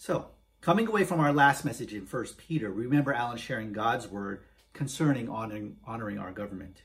[0.00, 0.28] So,
[0.60, 5.28] coming away from our last message in First Peter, remember Alan sharing God's word concerning
[5.28, 6.82] honoring, honoring our government.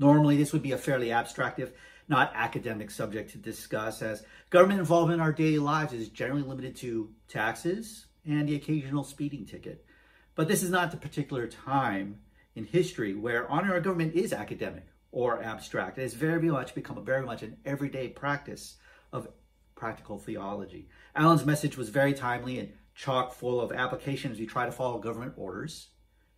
[0.00, 1.70] Normally, this would be a fairly abstract, if
[2.08, 6.74] not academic, subject to discuss, as government involvement in our daily lives is generally limited
[6.78, 9.86] to taxes and the occasional speeding ticket.
[10.34, 12.18] But this is not the particular time
[12.56, 15.98] in history where honoring our government is academic or abstract.
[15.98, 18.74] It has very much become a very much an everyday practice
[19.12, 19.28] of
[19.76, 20.88] practical theology.
[21.14, 24.98] Alan's message was very timely and chock full of application as we try to follow
[24.98, 25.90] government orders,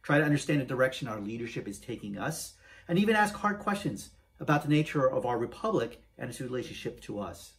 [0.03, 2.55] try to understand the direction our leadership is taking us,
[2.89, 4.11] and even ask hard questions
[4.41, 7.55] about the nature of our republic and its relationship to us.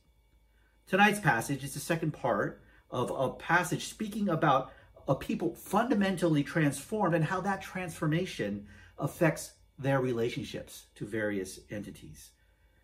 [0.88, 2.62] Tonight's passage is the second part
[2.92, 4.72] of a passage speaking about
[5.08, 8.68] a people fundamentally transformed and how that transformation
[8.98, 12.32] affects their relationships to various entities.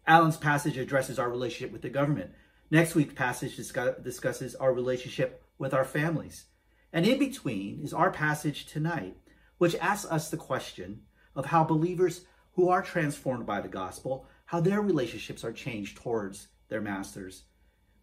[0.07, 2.31] Alan's passage addresses our relationship with the government.
[2.71, 6.45] Next week's passage discusses our relationship with our families.
[6.91, 9.17] And in between is our passage tonight,
[9.57, 11.01] which asks us the question
[11.35, 16.47] of how believers who are transformed by the gospel, how their relationships are changed towards
[16.69, 17.43] their masters,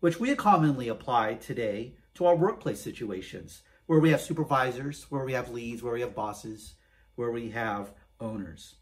[0.01, 5.33] which we commonly apply today to our workplace situations, where we have supervisors, where we
[5.33, 6.75] have leads, where we have bosses,
[7.17, 8.77] where we have owners.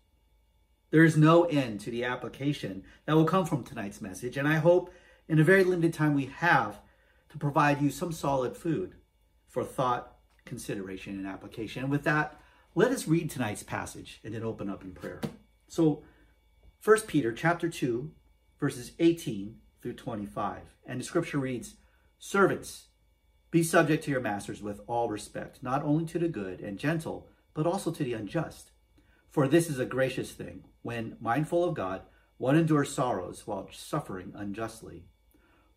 [0.90, 4.56] There is no end to the application that will come from tonight's message, and I
[4.56, 4.92] hope
[5.30, 6.80] in a very limited time we have
[7.28, 8.96] to provide you some solid food
[9.46, 11.84] for thought, consideration, and application.
[11.84, 12.40] And with that,
[12.74, 15.20] let us read tonight's passage and then open up in prayer.
[15.68, 16.02] So,
[16.84, 18.10] 1 Peter chapter 2,
[18.58, 20.62] verses 18 through 25.
[20.84, 21.76] And the scripture reads,
[22.18, 22.88] Servants,
[23.52, 27.28] be subject to your masters with all respect, not only to the good and gentle,
[27.54, 28.72] but also to the unjust.
[29.28, 32.02] For this is a gracious thing, when, mindful of God,
[32.36, 35.04] one endures sorrows while suffering unjustly.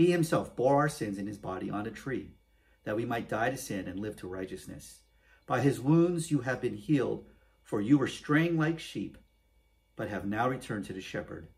[0.00, 2.30] He himself bore our sins in his body on a tree,
[2.84, 5.00] that we might die to sin and live to righteousness.
[5.44, 7.26] By his wounds you have been healed,
[7.62, 9.18] for you were straying like sheep,
[9.96, 11.48] but have now returned to the shepherd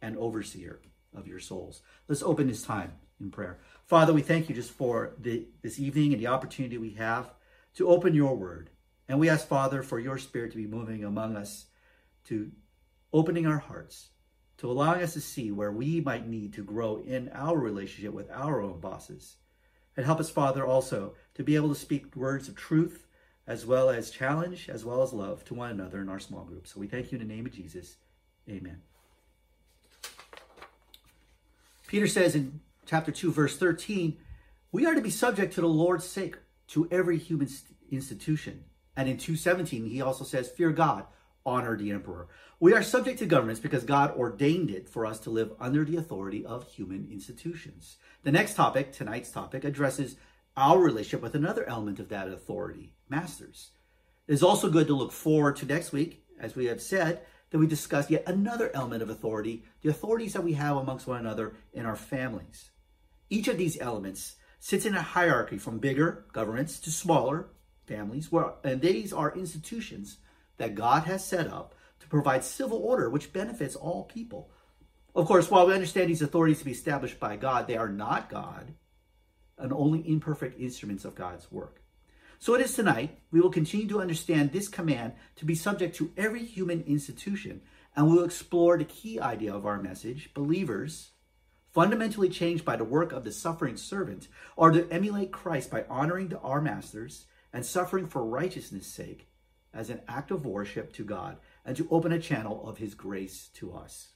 [0.00, 0.80] and overseer
[1.14, 1.82] of your souls.
[2.08, 3.58] Let's open this time in prayer.
[3.84, 7.34] Father, we thank you just for the, this evening and the opportunity we have
[7.74, 8.70] to open your word.
[9.10, 11.66] And we ask, Father, for your spirit to be moving among us,
[12.28, 12.50] to
[13.12, 14.08] opening our hearts,
[14.60, 18.30] to allowing us to see where we might need to grow in our relationship with
[18.30, 19.36] our own bosses.
[19.96, 23.06] And help us, Father, also to be able to speak words of truth
[23.46, 26.74] as well as challenge, as well as love to one another in our small groups.
[26.74, 27.96] So we thank you in the name of Jesus.
[28.50, 28.82] Amen.
[31.86, 34.18] Peter says in chapter 2, verse 13,
[34.72, 36.36] we are to be subject to the Lord's sake
[36.68, 37.48] to every human
[37.90, 38.64] institution.
[38.94, 41.06] And in 217, he also says, Fear God,
[41.44, 42.28] honor the emperor.
[42.58, 45.96] We are subject to governments because God ordained it for us to live under the
[45.96, 47.96] authority of human institutions.
[48.22, 50.16] The next topic, tonight's topic, addresses
[50.56, 53.70] our relationship with another element of that authority, masters.
[54.28, 57.58] It is also good to look forward to next week, as we have said, that
[57.58, 61.54] we discuss yet another element of authority, the authorities that we have amongst one another
[61.72, 62.70] in our families.
[63.28, 67.48] Each of these elements sits in a hierarchy from bigger governments to smaller
[67.86, 70.18] families, where, and these are institutions
[70.60, 74.50] that God has set up to provide civil order, which benefits all people.
[75.14, 78.28] Of course, while we understand these authorities to be established by God, they are not
[78.28, 78.74] God
[79.56, 81.82] and only imperfect instruments of God's work.
[82.38, 86.12] So it is tonight we will continue to understand this command to be subject to
[86.14, 87.62] every human institution,
[87.96, 91.12] and we will explore the key idea of our message believers
[91.72, 94.28] fundamentally changed by the work of the suffering servant,
[94.58, 99.29] are to emulate Christ by honoring our masters and suffering for righteousness' sake
[99.72, 103.48] as an act of worship to God and to open a channel of his grace
[103.54, 104.08] to us.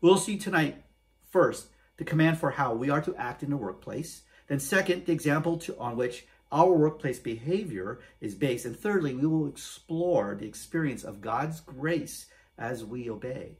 [0.00, 0.84] We'll see tonight,
[1.30, 4.22] first, the command for how we are to act in the workplace.
[4.48, 8.66] Then, second, the example to, on which our workplace behavior is based.
[8.66, 12.26] And thirdly, we will explore the experience of God's grace
[12.58, 13.58] as we obey.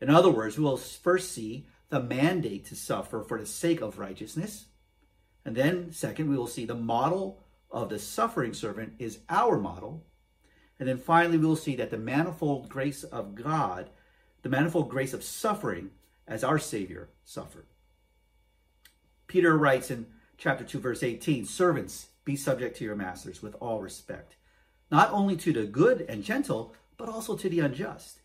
[0.00, 3.98] In other words, we will first see the mandate to suffer for the sake of
[3.98, 4.66] righteousness.
[5.44, 7.40] And then, second, we will see the model
[7.70, 10.06] of the suffering servant is our model.
[10.78, 13.90] And then finally, we will see that the manifold grace of God,
[14.42, 15.90] the manifold grace of suffering
[16.26, 17.66] as our Savior suffered.
[19.26, 20.06] Peter writes in
[20.36, 24.36] chapter 2, verse 18 Servants, be subject to your masters with all respect,
[24.90, 28.20] not only to the good and gentle, but also to the unjust.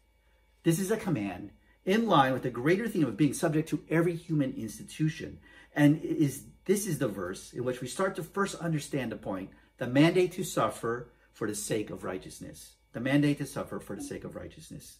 [0.63, 1.51] This is a command
[1.85, 5.39] in line with the greater theme of being subject to every human institution.
[5.75, 9.49] And is this is the verse in which we start to first understand the point,
[9.77, 12.75] the mandate to suffer for the sake of righteousness.
[12.91, 14.97] The mandate to suffer for the sake of righteousness.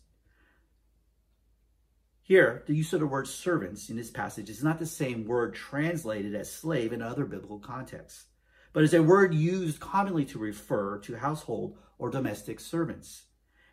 [2.22, 5.54] Here, the use of the word servants in this passage is not the same word
[5.54, 8.28] translated as slave in other biblical contexts,
[8.72, 13.24] but is a word used commonly to refer to household or domestic servants.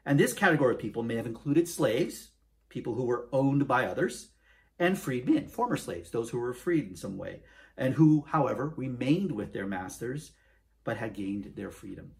[0.04, 2.30] And this category of people may have included slaves,
[2.68, 4.30] people who were owned by others,
[4.76, 7.42] and freedmen, former slaves, those who were freed in some way,
[7.76, 10.32] and who, however, remained with their masters
[10.82, 12.16] but had gained their freedom.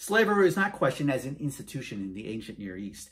[0.00, 3.10] Slavery is not questioned as an institution in the ancient Near East,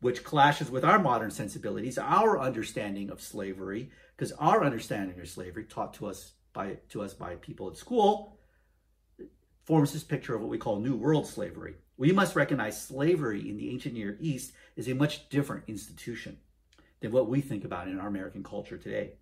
[0.00, 5.64] which clashes with our modern sensibilities, our understanding of slavery, because our understanding of slavery,
[5.64, 8.36] taught to us by to us by people at school,
[9.64, 11.76] forms this picture of what we call New World slavery.
[11.96, 16.36] We must recognize slavery in the ancient Near East is a much different institution
[17.00, 19.14] than what we think about in our American culture today.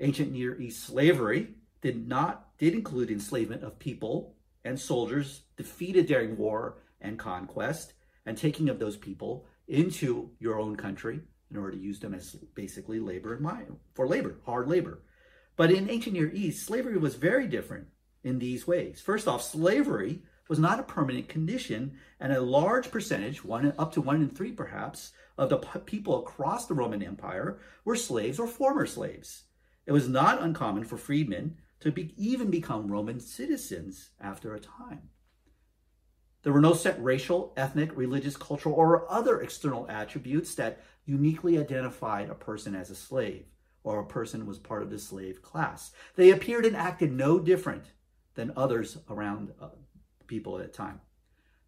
[0.00, 6.36] Ancient Near East slavery did not did include enslavement of people and soldiers defeated during
[6.36, 7.92] war and conquest
[8.24, 11.20] and taking of those people into your own country
[11.50, 15.02] in order to use them as basically labor and mine for labor, hard labor.
[15.56, 17.88] But in ancient Near East, slavery was very different
[18.24, 19.00] in these ways.
[19.00, 24.00] First off, slavery was not a permanent condition, and a large percentage, one up to
[24.00, 28.86] one in three perhaps, of the people across the Roman Empire were slaves or former
[28.86, 29.44] slaves.
[29.86, 35.10] It was not uncommon for freedmen to be, even become Roman citizens after a time.
[36.42, 42.30] There were no set racial, ethnic, religious, cultural, or other external attributes that uniquely identified
[42.30, 43.44] a person as a slave
[43.82, 45.92] or a person was part of the slave class.
[46.16, 47.84] They appeared and acted no different
[48.34, 49.68] than others around uh,
[50.26, 51.00] people at that time.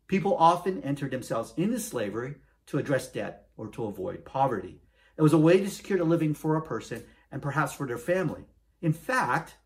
[0.06, 2.36] People often entered themselves into slavery
[2.66, 4.80] to address debt or to avoid poverty.
[5.16, 7.98] It was a way to secure a living for a person and perhaps for their
[7.98, 8.44] family.
[8.80, 9.56] In fact,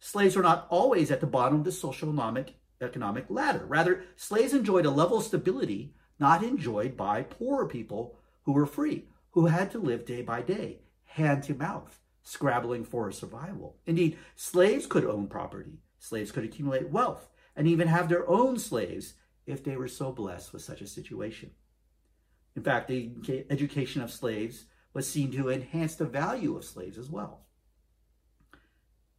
[0.00, 3.64] slaves were not always at the bottom of the social economic, economic ladder.
[3.66, 9.06] Rather, slaves enjoyed a level of stability not enjoyed by poorer people who were free,
[9.30, 13.76] who had to live day by day, hand to mouth, scrabbling for survival.
[13.86, 19.14] Indeed, slaves could own property, slaves could accumulate wealth, and even have their own slaves
[19.46, 21.50] if they were so blessed with such a situation.
[22.54, 23.12] In fact, the
[23.50, 27.46] education of slaves was seen to enhance the value of slaves as well.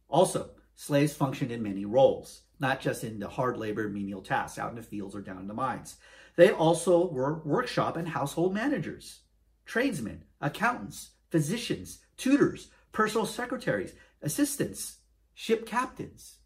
[0.08, 4.70] Also, Slaves functioned in many roles, not just in the hard labor menial tasks out
[4.70, 5.96] in the fields or down in the mines.
[6.36, 9.20] They also were workshop and household managers,
[9.66, 13.92] tradesmen, accountants, physicians, tutors, personal secretaries,
[14.22, 14.98] assistants,
[15.34, 16.38] ship captains.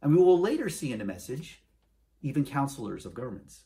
[0.00, 1.62] And we will later see in the message,
[2.22, 3.62] even counselors of governments.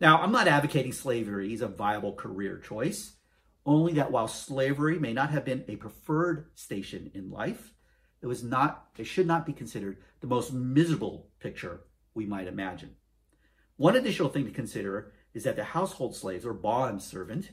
[0.00, 3.12] Now, I'm not advocating slavery as a viable career choice,
[3.64, 7.71] only that while slavery may not have been a preferred station in life,
[8.22, 11.80] it was not, it should not be considered the most miserable picture
[12.14, 12.96] we might imagine.
[13.76, 17.50] One additional thing to consider is that the household slaves or bond servant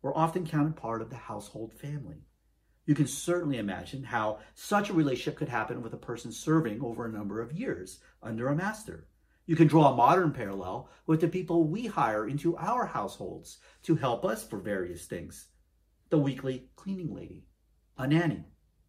[0.00, 2.22] were often counted part of the household family.
[2.86, 7.04] You can certainly imagine how such a relationship could happen with a person serving over
[7.04, 9.06] a number of years under a master.
[9.46, 13.96] You can draw a modern parallel with the people we hire into our households to
[13.96, 15.48] help us for various things.
[16.10, 17.44] The weekly cleaning lady,
[17.98, 18.44] a nanny,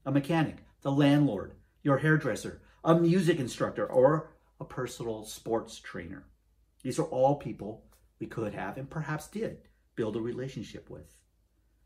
[0.06, 6.26] a mechanic, the landlord, your hairdresser, a music instructor, or a personal sports trainer.
[6.84, 7.86] These are all people
[8.20, 9.58] we could have and perhaps did
[9.96, 11.16] build a relationship with.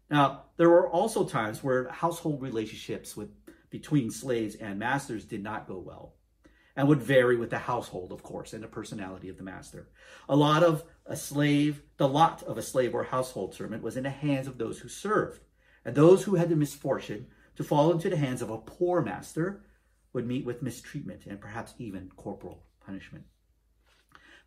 [0.10, 3.30] Now, there were also times where household relationships with
[3.70, 6.16] between slaves and masters did not go well
[6.76, 9.90] and would vary with the household, of course, and the personality of the master.
[10.30, 14.04] A lot of a slave, the lot of a slave or household servant was in
[14.04, 15.42] the hands of those who served.
[15.84, 17.28] And those who had the misfortune
[17.58, 19.66] to fall into the hands of a poor master
[20.14, 23.26] would meet with mistreatment and perhaps even corporal punishment.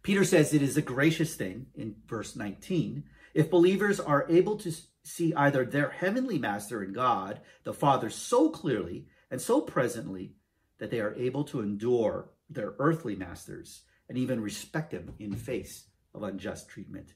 [0.03, 4.73] Peter says it is a gracious thing in verse 19 if believers are able to
[5.05, 10.35] see either their heavenly master in God, the Father, so clearly and so presently
[10.79, 15.85] that they are able to endure their earthly masters and even respect them in face
[16.15, 17.15] of unjust treatment.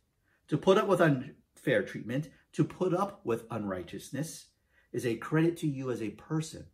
[0.48, 4.46] To put up with unfair treatment, to put up with unrighteousness,
[4.94, 6.64] is a credit to you as a person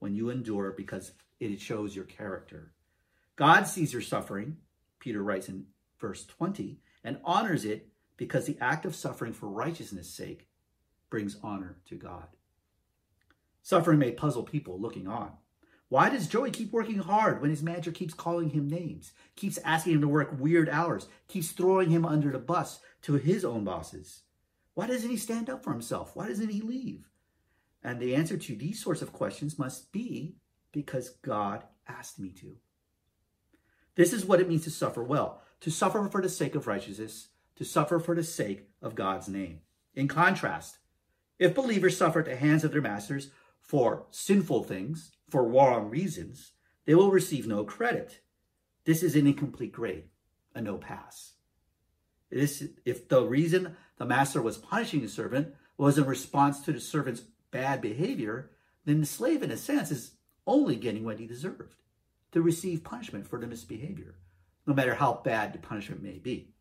[0.00, 2.72] when you endure because it shows your character.
[3.36, 4.56] God sees your suffering,
[4.98, 5.66] Peter writes in
[6.00, 10.48] verse 20, and honors it because the act of suffering for righteousness' sake
[11.10, 12.26] brings honor to God.
[13.62, 15.32] Suffering may puzzle people looking on.
[15.90, 19.94] Why does Joey keep working hard when his manager keeps calling him names, keeps asking
[19.94, 24.22] him to work weird hours, keeps throwing him under the bus to his own bosses?
[24.72, 26.16] Why doesn't he stand up for himself?
[26.16, 27.10] Why doesn't he leave?
[27.84, 30.36] And the answer to these sorts of questions must be
[30.70, 32.56] because God asked me to.
[33.94, 37.28] This is what it means to suffer well, to suffer for the sake of righteousness,
[37.56, 39.60] to suffer for the sake of God's name.
[39.94, 40.78] In contrast,
[41.38, 46.52] if believers suffer at the hands of their masters for sinful things, for wrong reasons,
[46.86, 48.20] they will receive no credit.
[48.84, 50.04] This is an incomplete grade,
[50.54, 51.34] a no pass.
[52.30, 56.80] This, if the reason the master was punishing the servant was in response to the
[56.80, 57.22] servant's
[57.52, 58.50] bad behavior,
[58.84, 60.16] then the slave, in a sense, is
[60.46, 61.76] only getting what he deserved
[62.32, 64.16] to receive punishment for the misbehavior,
[64.66, 66.54] no matter how bad the punishment may be.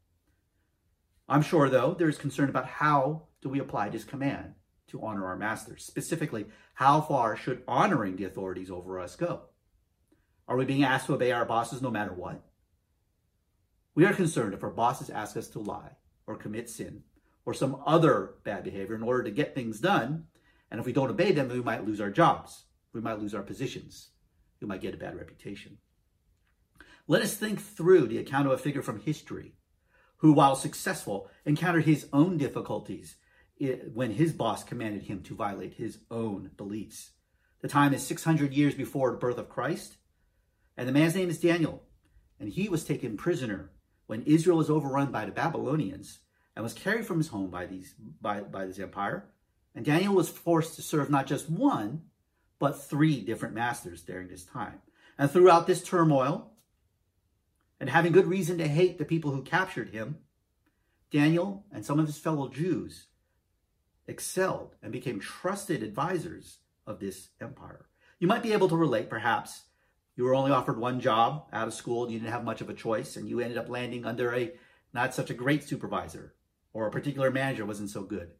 [1.27, 4.53] I'm sure, though, there is concern about how do we apply this command
[4.87, 5.83] to honor our masters.
[5.83, 6.45] Specifically,
[6.75, 9.43] how far should honoring the authorities over us go?
[10.47, 12.43] Are we being asked to obey our bosses no matter what?
[13.95, 15.95] We are concerned if our bosses ask us to lie
[16.27, 17.03] or commit sin
[17.45, 20.27] or some other bad behavior in order to get things done.
[20.71, 22.63] And if we don't obey them, we might lose our jobs.
[22.93, 24.09] We might lose our positions.
[24.61, 25.77] We might get a bad reputation.
[27.07, 29.53] Let us think through the account of a figure from history
[30.17, 33.15] who, while successful, encountered his own difficulties
[33.93, 37.11] when his boss commanded him to violate his own beliefs.
[37.61, 39.97] The time is 600 years before the birth of Christ.
[40.77, 41.83] And the man's name is Daniel.
[42.39, 43.71] And he was taken prisoner
[44.07, 46.19] when Israel was overrun by the Babylonians
[46.55, 49.29] and was carried from his home by these by, by this empire.
[49.75, 52.03] And Daniel was forced to serve not just one,
[52.59, 54.81] but three different masters during this time.
[55.17, 56.51] And throughout this turmoil,
[57.79, 60.17] and having good reason to hate the people who captured him,
[61.09, 63.07] Daniel and some of his fellow Jews
[64.07, 67.87] excelled and became trusted advisors of this empire.
[68.19, 69.63] You might be able to relate, perhaps,
[70.15, 72.69] you were only offered one job out of school and you didn't have much of
[72.69, 74.51] a choice and you ended up landing under a
[74.93, 76.35] not such a great supervisor
[76.73, 78.31] or a particular manager wasn't so good.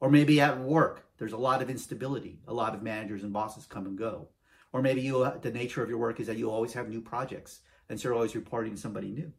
[0.00, 2.40] Or maybe at work, there's a lot of instability.
[2.46, 4.28] A lot of managers and bosses come and go.
[4.72, 7.00] Or maybe you, uh, the nature of your work is that you always have new
[7.00, 9.32] projects and so you're always reporting to somebody new.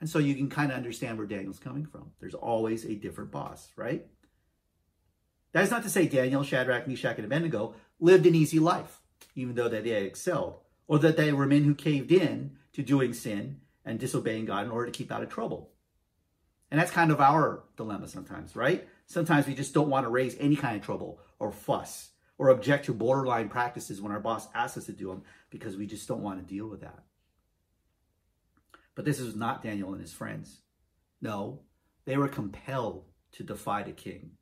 [0.00, 2.12] And so you can kind of understand where Daniel's coming from.
[2.20, 4.06] There's always a different boss, right?
[5.52, 9.00] That is not to say Daniel, Shadrach, Meshach, and Abednego lived an easy life,
[9.34, 13.12] even though that they excelled or that they were men who caved in to doing
[13.12, 15.70] sin and disobeying God in order to keep out of trouble.
[16.70, 18.86] And that's kind of our dilemma sometimes, right?
[19.08, 22.84] Sometimes we just don't want to raise any kind of trouble or fuss or object
[22.84, 26.22] to borderline practices when our boss asks us to do them because we just don't
[26.22, 27.04] want to deal with that.
[28.94, 30.60] But this is not Daniel and his friends.
[31.22, 31.62] No,
[32.04, 34.32] they were compelled to defy the king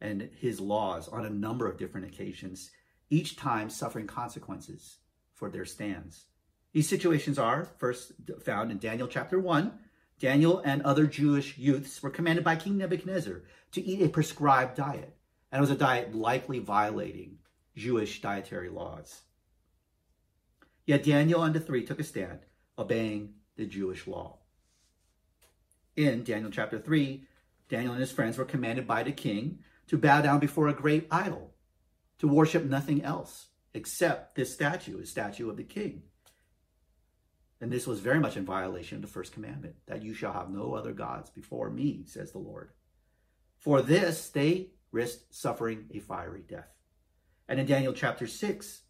[0.00, 2.70] and his laws on a number of different occasions,
[3.10, 4.98] each time suffering consequences
[5.32, 6.26] for their stands.
[6.72, 8.12] These situations are first
[8.44, 9.72] found in Daniel chapter 1.
[10.20, 13.42] Daniel and other Jewish youths were commanded by King Nebuchadnezzar
[13.74, 15.16] to eat a prescribed diet,
[15.50, 17.38] and it was a diet likely violating
[17.76, 19.22] Jewish dietary laws.
[20.86, 22.40] Yet Daniel the three took a stand,
[22.78, 24.38] obeying the Jewish law.
[25.96, 27.24] In Daniel chapter 3,
[27.68, 31.06] Daniel and his friends were commanded by the king to bow down before a great
[31.10, 31.54] idol,
[32.18, 36.02] to worship nothing else except this statue, a statue of the king.
[37.60, 40.50] And this was very much in violation of the first commandment, that you shall have
[40.50, 42.70] no other gods before me, says the Lord.
[43.64, 46.68] For this they risked suffering a fiery death.
[47.48, 48.82] And in Daniel chapter 6,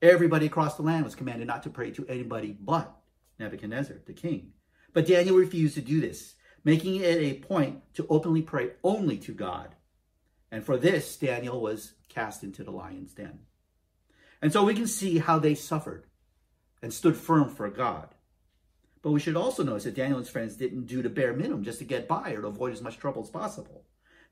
[0.00, 2.96] everybody across the land was commanded not to pray to anybody but
[3.40, 4.52] Nebuchadnezzar, the king.
[4.92, 9.32] But Daniel refused to do this, making it a point to openly pray only to
[9.32, 9.74] God.
[10.52, 13.40] And for this, Daniel was cast into the lion's den.
[14.40, 16.06] And so we can see how they suffered
[16.80, 18.14] and stood firm for God.
[19.02, 21.64] But we should also notice that Daniel and his friends didn't do the bare minimum
[21.64, 23.84] just to get by or to avoid as much trouble as possible.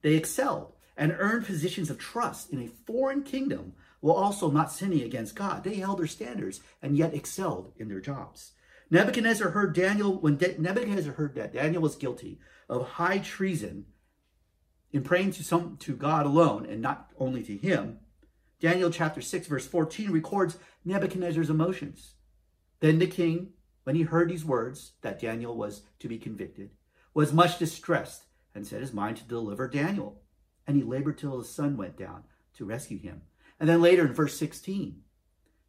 [0.02, 5.02] They excelled and earned positions of trust in a foreign kingdom while also not sinning
[5.02, 5.64] against God.
[5.64, 8.52] They held their standards and yet excelled in their jobs.
[8.90, 13.86] Nebuchadnezzar heard Daniel, when De- Nebuchadnezzar heard that Daniel was guilty of high treason
[14.92, 17.98] in praying to some to God alone and not only to him,
[18.60, 22.14] Daniel chapter 6, verse 14 records Nebuchadnezzar's emotions.
[22.80, 23.50] Then the king,
[23.88, 26.72] when he heard these words, that Daniel was to be convicted,
[27.14, 30.20] was much distressed and set his mind to deliver Daniel.
[30.66, 32.24] And he labored till the sun went down
[32.58, 33.22] to rescue him.
[33.58, 35.00] And then later in verse 16,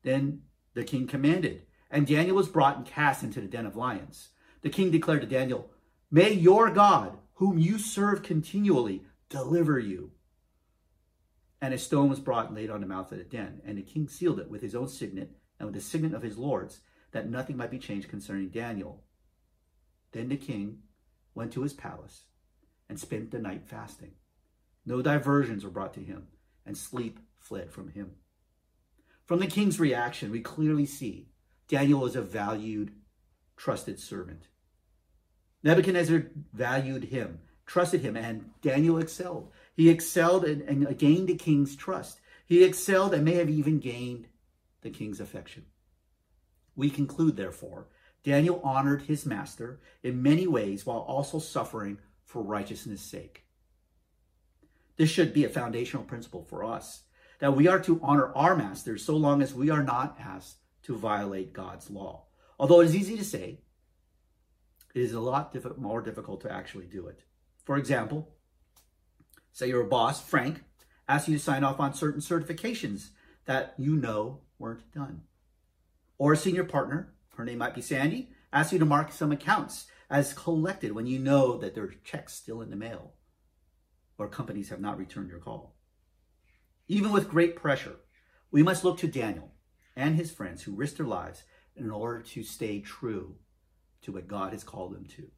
[0.04, 0.42] then
[0.74, 4.32] the king commanded, and Daniel was brought and cast into the den of lions.
[4.64, 5.72] The king declared to Daniel,
[6.12, 10.12] May your God, whom you serve continually, deliver you.
[11.62, 13.82] And a stone was brought and laid on the mouth of the den, and the
[13.82, 17.30] king sealed it with his own signet and with the signet of his lords, that
[17.30, 19.04] nothing might be changed concerning Daniel.
[20.12, 20.80] Then the king
[21.36, 22.24] went to his palace
[22.88, 24.12] and spent the night fasting.
[24.86, 26.28] No diversions were brought to him,
[26.66, 28.12] and sleep fled from him.
[29.26, 31.30] From the king's reaction, we clearly see
[31.68, 32.92] Daniel was a valued,
[33.56, 34.48] trusted servant.
[35.62, 39.52] Nebuchadnezzar valued him, trusted him, and Daniel excelled.
[39.76, 42.20] He excelled and, and gained the king's trust.
[42.46, 44.28] He excelled and may have even gained
[44.82, 45.66] the king's affection.
[46.80, 47.90] We conclude, therefore,
[48.24, 53.44] Daniel honored his master in many ways while also suffering for righteousness' sake.
[54.96, 57.04] This should be a foundational principle for us
[57.40, 60.96] that we are to honor our masters so long as we are not asked to
[60.96, 62.28] violate God's law.
[62.58, 63.60] Although it is easy to say,
[64.96, 67.24] it is a lot diff- more difficult to actually do it.
[67.66, 68.30] For example,
[69.52, 70.64] say your boss, Frank,
[71.10, 73.10] asks you to sign off on certain certifications
[73.44, 75.24] that you know weren't done.
[76.20, 79.88] Or a senior partner, her name might be Sandy, asks you to mark some accounts
[80.10, 83.14] as collected when you know that there are checks still in the mail
[84.20, 85.76] or companies have not returned your call.
[86.88, 87.96] Even with great pressure,
[88.52, 89.54] we must look to Daniel
[89.96, 91.44] and his friends who risked their lives
[91.76, 93.38] in order to stay true
[94.02, 95.30] to what God has called them to.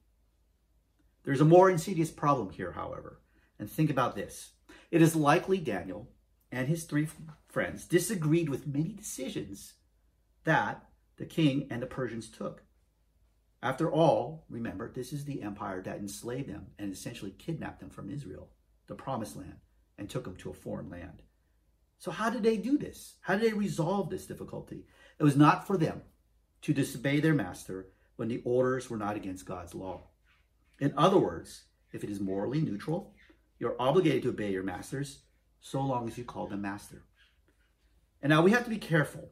[1.23, 3.21] There's a more insidious problem here, however,
[3.59, 4.53] and think about this.
[4.89, 6.09] It is likely Daniel
[6.51, 7.07] and his three
[7.47, 9.73] friends disagreed with many decisions
[10.43, 10.83] that
[11.17, 12.63] the king and the Persians took.
[13.63, 18.09] After all, remember, this is the empire that enslaved them and essentially kidnapped them from
[18.09, 18.49] Israel,
[18.87, 19.57] the promised land,
[19.97, 21.21] and took them to a foreign land.
[21.99, 23.17] So, how did they do this?
[23.21, 24.87] How did they resolve this difficulty?
[25.19, 26.01] It was not for them
[26.63, 30.07] to disobey their master when the orders were not against God's law.
[30.79, 33.13] In other words, if it is morally neutral,
[33.59, 35.19] you're obligated to obey your masters
[35.59, 37.03] so long as you call them master.
[38.23, 39.29] And now we have to be careful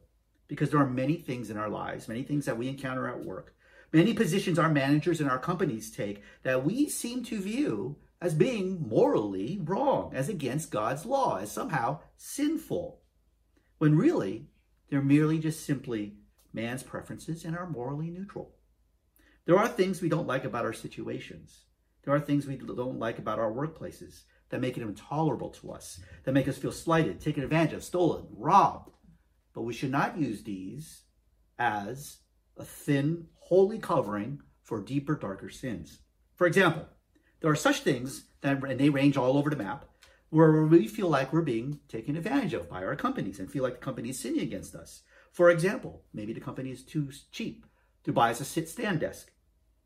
[0.50, 3.54] because there are many things in our lives, many things that we encounter at work,
[3.92, 8.84] many positions our managers and our companies take that we seem to view as being
[8.88, 13.00] morally wrong, as against God's law, as somehow sinful,
[13.78, 14.48] when really
[14.88, 16.16] they're merely just simply
[16.52, 18.56] man's preferences and are morally neutral.
[19.46, 21.60] There are things we don't like about our situations.
[22.02, 26.00] There are things we don't like about our workplaces that make it intolerable to us,
[26.24, 28.90] that make us feel slighted, taken advantage of, stolen, robbed.
[29.54, 31.02] But we should not use these
[31.58, 32.18] as
[32.56, 36.00] a thin, holy covering for deeper, darker sins.
[36.36, 36.86] For example,
[37.40, 39.86] there are such things, that, and they range all over the map,
[40.30, 43.74] where we feel like we're being taken advantage of by our companies and feel like
[43.74, 45.02] the company is sinning against us.
[45.32, 47.66] For example, maybe the company is too cheap
[48.04, 49.32] to buy us a sit stand desk,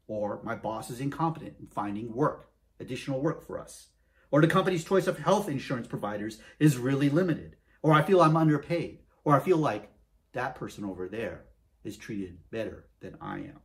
[0.07, 3.88] or my boss is incompetent in finding work, additional work for us,
[4.31, 8.37] or the company's choice of health insurance providers is really limited, or I feel I'm
[8.37, 9.90] underpaid, or I feel like
[10.32, 11.44] that person over there
[11.82, 13.60] is treated better than I am.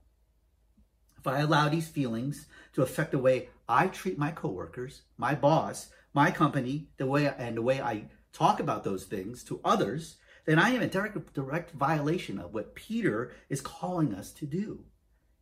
[1.18, 5.90] If I allow these feelings to affect the way I treat my coworkers, my boss,
[6.14, 10.60] my company, the way and the way I talk about those things to others, then
[10.60, 14.86] I am in direct, direct violation of what Peter is calling us to do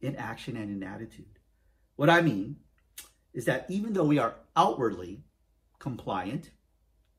[0.01, 1.39] in action and in attitude.
[1.95, 2.58] What I mean
[3.34, 5.23] is that even though we are outwardly
[5.80, 6.49] compliant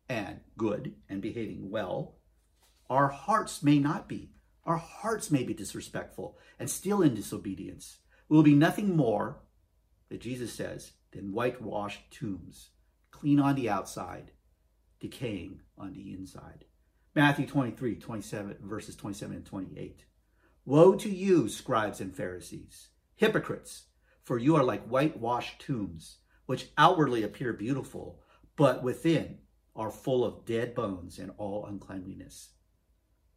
[0.09, 2.18] and good and behaving well,
[2.91, 4.33] our hearts may not be.
[4.65, 7.99] Our hearts may be disrespectful and still in disobedience.
[8.29, 9.41] We will be nothing more,
[10.09, 12.71] that Jesus says, than whitewashed tombs,
[13.11, 14.33] clean on the outside,
[15.01, 16.65] decaying on the inside.
[17.15, 20.05] Matthew 23, 27, verses 27 and 28.
[20.65, 23.87] Woe to you, scribes and Pharisees, hypocrites,
[24.23, 28.21] for you are like whitewashed tombs, which outwardly appear beautiful,
[28.57, 29.39] but within
[29.75, 32.51] are full of dead bones and all uncleanliness.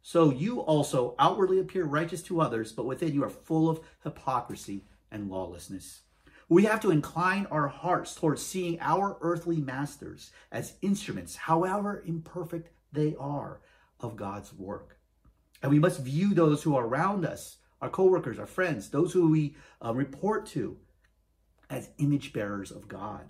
[0.02, 4.84] So you also outwardly appear righteous to others, but within you are full of hypocrisy
[5.10, 6.02] and lawlessness.
[6.48, 12.70] We have to incline our hearts towards seeing our earthly masters as instruments, however imperfect
[12.92, 13.60] they are,
[14.00, 14.98] of God's work.
[15.62, 19.30] And we must view those who are around us, our coworkers, our friends, those who
[19.30, 20.76] we uh, report to,
[21.70, 23.28] as image bearers of God.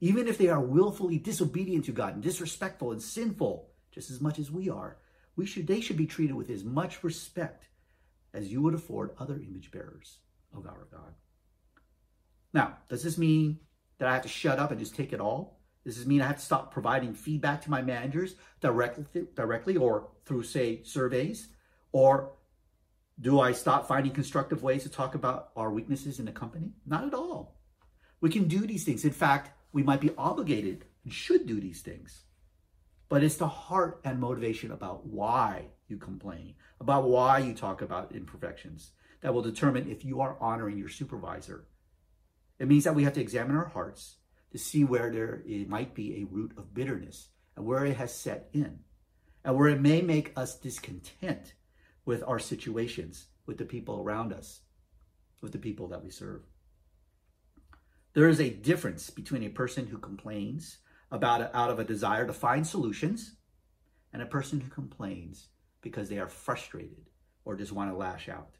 [0.00, 4.38] Even if they are willfully disobedient to God and disrespectful and sinful, just as much
[4.38, 4.98] as we are,
[5.36, 7.68] we should they should be treated with as much respect
[8.34, 10.18] as you would afford other image bearers
[10.56, 11.14] of our God.
[12.52, 13.58] Now, does this mean
[13.98, 15.60] that I have to shut up and just take it all?
[15.84, 20.08] Does this mean I have to stop providing feedback to my managers directly, directly or
[20.24, 21.48] through, say, surveys?
[21.92, 22.32] Or
[23.20, 26.72] do I stop finding constructive ways to talk about our weaknesses in the company?
[26.86, 27.58] Not at all.
[28.20, 29.04] We can do these things.
[29.04, 32.24] In fact, we might be obligated and should do these things.
[33.12, 38.14] But it's the heart and motivation about why you complain, about why you talk about
[38.14, 41.66] imperfections that will determine if you are honoring your supervisor.
[42.58, 44.16] It means that we have to examine our hearts
[44.52, 48.48] to see where there might be a root of bitterness and where it has set
[48.54, 48.78] in
[49.44, 51.52] and where it may make us discontent
[52.06, 54.60] with our situations, with the people around us,
[55.42, 56.44] with the people that we serve.
[58.14, 60.78] There is a difference between a person who complains
[61.12, 63.36] about out of a desire to find solutions
[64.12, 65.48] and a person who complains
[65.82, 67.10] because they are frustrated
[67.44, 68.56] or just want to lash out.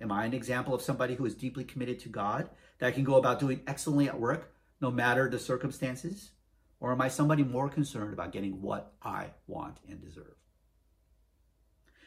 [0.00, 3.16] Am I an example of somebody who is deeply committed to God that can go
[3.16, 6.30] about doing excellently at work no matter the circumstances?
[6.78, 10.36] Or am I somebody more concerned about getting what I want and deserve?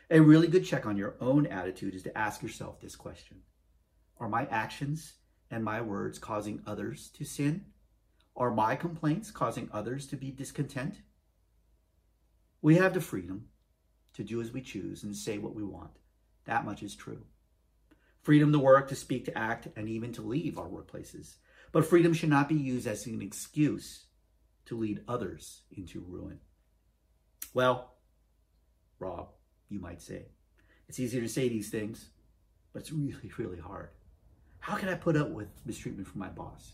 [0.10, 3.42] A really good check on your own attitude is to ask yourself this question
[4.20, 5.16] Are my actions
[5.50, 7.66] and my words causing others to sin?
[8.36, 11.02] Are my complaints causing others to be discontent?
[12.62, 13.48] We have the freedom
[14.14, 15.92] to do as we choose and say what we want.
[16.46, 17.26] That much is true.
[18.22, 21.36] Freedom to work, to speak, to act, and even to leave our workplaces.
[21.72, 24.06] But freedom should not be used as an excuse
[24.66, 26.40] to lead others into ruin.
[27.54, 27.96] Well,
[29.00, 29.30] Rob,
[29.70, 30.28] you might say,
[30.88, 32.10] it's easier to say these things,
[32.74, 33.90] but it's really, really hard.
[34.60, 36.74] How can I put up with mistreatment from my boss?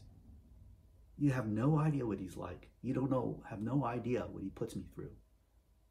[1.18, 2.70] You have no idea what he's like.
[2.82, 5.12] You don't know, have no idea what he puts me through.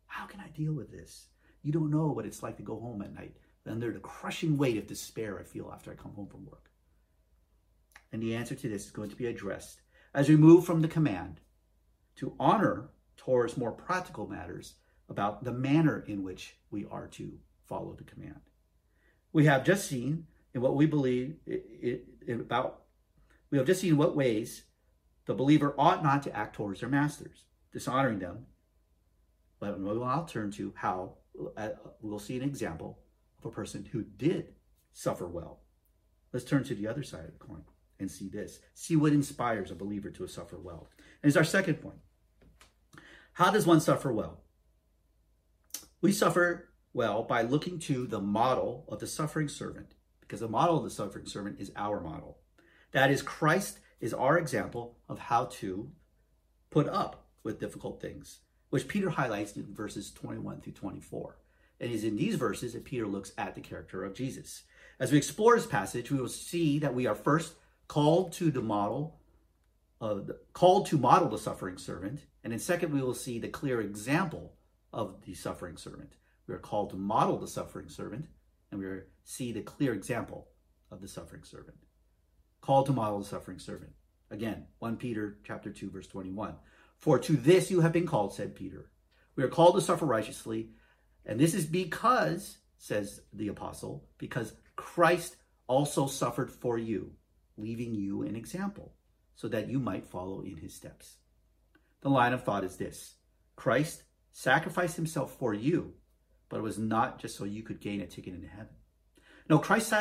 [0.06, 1.26] How can I deal with this?
[1.62, 3.36] You don't know what it's like to go home at night
[3.66, 6.70] under the crushing weight of despair I feel after I come home from work.
[8.12, 9.80] And the answer to this is going to be addressed
[10.14, 11.40] as we move from the command
[12.16, 14.74] to honor towards more practical matters
[15.08, 17.32] about the manner in which we are to
[17.64, 18.40] follow the command.
[19.32, 22.82] We have just seen in what we believe it, it, about
[23.50, 24.64] we have just seen what ways
[25.26, 28.46] the believer ought not to act towards their masters, dishonoring them.
[29.58, 31.14] But we'll now turn to how
[31.56, 32.98] uh, we'll see an example
[33.38, 34.54] of a person who did
[34.92, 35.60] suffer well.
[36.32, 37.62] Let's turn to the other side of the coin
[37.98, 38.60] and see this.
[38.74, 40.88] See what inspires a believer to suffer well.
[41.22, 41.98] And it's our second point.
[43.32, 44.42] How does one suffer well?
[46.00, 50.78] We suffer well by looking to the model of the suffering servant, because the model
[50.78, 52.38] of the suffering servant is our model.
[52.92, 55.90] That is, Christ is our example of how to
[56.70, 61.38] put up with difficult things, which Peter highlights in verses 21 through 24.
[61.80, 64.64] and It is in these verses that Peter looks at the character of Jesus.
[64.98, 67.54] As we explore this passage, we will see that we are first
[67.88, 69.20] called to the model,
[70.52, 74.54] called to model the suffering servant, and in second, we will see the clear example
[74.92, 76.14] of the suffering servant.
[76.46, 78.26] We are called to model the suffering servant,
[78.70, 78.86] and we
[79.24, 80.48] see the clear example
[80.90, 81.85] of the suffering servant.
[82.66, 83.92] Called to model the suffering servant.
[84.28, 86.56] Again, 1 Peter chapter 2, verse 21.
[86.98, 88.90] For to this you have been called, said Peter.
[89.36, 90.70] We are called to suffer righteously,
[91.24, 95.36] and this is because, says the apostle, because Christ
[95.68, 97.12] also suffered for you,
[97.56, 98.94] leaving you an example,
[99.36, 101.18] so that you might follow in his steps.
[102.00, 103.14] The line of thought is this
[103.54, 104.02] Christ
[104.32, 105.94] sacrificed himself for you,
[106.48, 108.74] but it was not just so you could gain a ticket into heaven.
[109.48, 109.94] No, Christ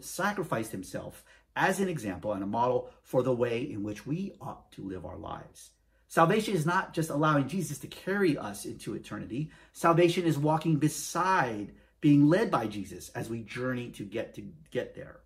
[0.00, 1.24] sacrificed himself
[1.58, 5.04] as an example and a model for the way in which we ought to live
[5.04, 5.72] our lives.
[6.06, 9.50] Salvation is not just allowing Jesus to carry us into eternity.
[9.72, 14.94] Salvation is walking beside, being led by Jesus as we journey to get to get
[14.94, 15.20] there.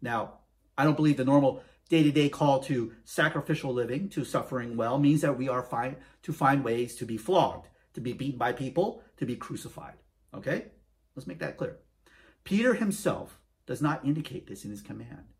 [0.00, 0.34] Now,
[0.76, 5.38] I don't believe the normal day-to-day call to sacrificial living, to suffering well, means that
[5.38, 5.66] we are
[6.22, 9.94] to find ways to be flogged, to be beaten by people, to be crucified.
[10.34, 10.66] Okay?
[11.16, 11.78] Let's make that clear.
[12.44, 15.33] Peter himself does not indicate this in his command.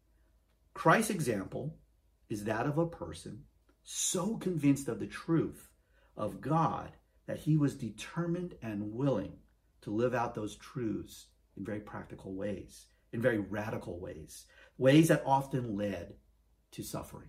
[0.74, 1.78] Christ's example
[2.28, 3.44] is that of a person
[3.84, 5.70] so convinced of the truth
[6.16, 6.90] of God
[7.26, 9.38] that he was determined and willing
[9.82, 14.46] to live out those truths in very practical ways, in very radical ways,
[14.78, 16.14] ways that often led
[16.72, 17.28] to suffering.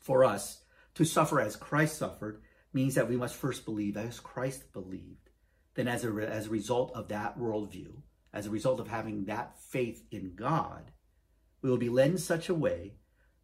[0.00, 0.62] For us,
[0.94, 5.30] to suffer as Christ suffered means that we must first believe as Christ believed.
[5.74, 8.02] Then, as a, as a result of that worldview,
[8.32, 10.90] as a result of having that faith in God,
[11.62, 12.94] we will be led in such a way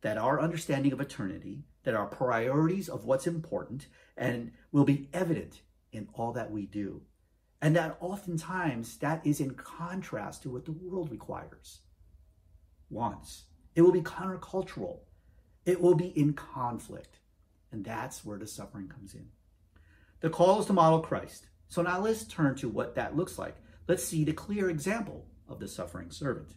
[0.03, 5.63] that our understanding of eternity, that our priorities of what's important, and will be evident
[5.93, 7.03] in all that we do.
[7.61, 11.81] And that oftentimes that is in contrast to what the world requires,
[12.91, 13.45] wants.
[13.75, 15.01] It will be countercultural.
[15.65, 17.19] It will be in conflict.
[17.73, 19.29] And that's where the suffering comes in.
[20.21, 21.49] The call is to model Christ.
[21.69, 23.57] So now let's turn to what that looks like.
[23.89, 26.55] Let's see the clear example of the suffering servant.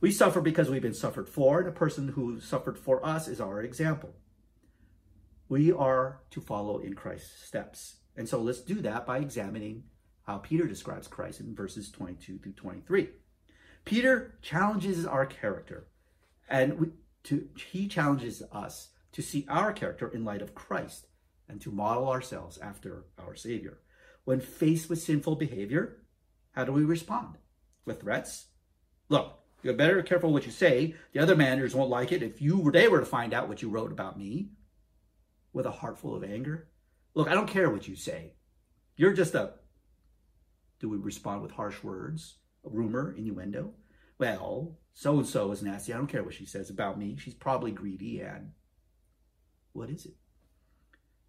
[0.00, 1.60] We suffer because we've been suffered for.
[1.60, 4.14] And a person who suffered for us is our example.
[5.48, 7.96] We are to follow in Christ's steps.
[8.16, 9.84] And so let's do that by examining
[10.22, 13.08] how Peter describes Christ in verses 22 through 23.
[13.84, 15.88] Peter challenges our character,
[16.48, 16.88] and we,
[17.24, 21.06] to, he challenges us to see our character in light of Christ
[21.48, 23.78] and to model ourselves after our Savior.
[24.24, 26.02] When faced with sinful behavior,
[26.52, 27.38] how do we respond?
[27.84, 28.46] With threats?
[29.08, 30.94] Look, you're better careful what you say.
[31.12, 33.62] The other managers won't like it if you were, they were to find out what
[33.62, 34.50] you wrote about me.
[35.52, 36.68] With a heart full of anger.
[37.14, 38.34] Look, I don't care what you say.
[38.96, 39.54] You're just a.
[40.78, 42.36] Do we respond with harsh words?
[42.64, 43.72] A rumor, innuendo?
[44.18, 45.92] Well, so and so is nasty.
[45.92, 47.16] I don't care what she says about me.
[47.18, 48.52] She's probably greedy and.
[49.72, 50.14] What is it?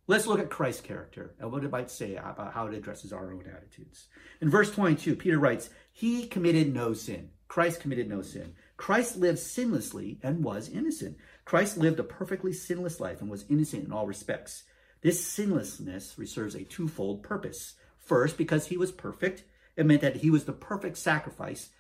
[0.08, 3.32] Let's look at Christ's character and what it might say about how it addresses our
[3.32, 4.08] own attitudes.
[4.42, 7.30] In verse 22, Peter writes, He committed no sin.
[7.52, 8.54] Christ committed no sin.
[8.78, 11.18] Christ lived sinlessly and was innocent.
[11.44, 14.64] Christ lived a perfectly sinless life and was innocent in all respects.
[15.02, 17.74] This sinlessness serves a twofold purpose.
[17.98, 19.44] First, because he was perfect,
[19.76, 21.72] it meant that he was the perfect sacrifice,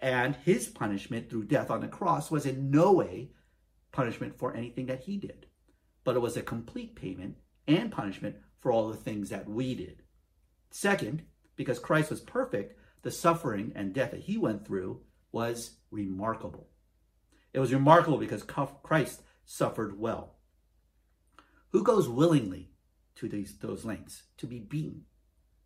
[0.00, 3.30] and his punishment through death on the cross was in no way
[3.92, 5.46] punishment for anything that he did,
[6.02, 7.36] but it was a complete payment
[7.68, 10.02] and punishment for all the things that we did.
[10.72, 11.22] Second,
[11.54, 16.68] because Christ was perfect, the suffering and death that he went through was remarkable.
[17.52, 18.44] It was remarkable because
[18.82, 20.36] Christ suffered well.
[21.70, 22.70] Who goes willingly
[23.16, 24.24] to these, those lengths?
[24.38, 25.04] To be beaten,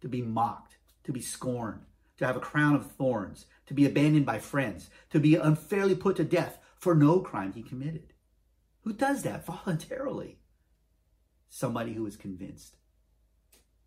[0.00, 1.83] to be mocked, to be scorned,
[2.18, 6.16] to have a crown of thorns, to be abandoned by friends, to be unfairly put
[6.16, 8.12] to death for no crime he committed.
[8.83, 10.38] Who does that voluntarily?
[11.55, 12.79] somebody who is convinced,